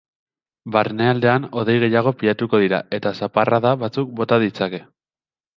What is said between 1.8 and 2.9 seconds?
gehiago pilatuko dira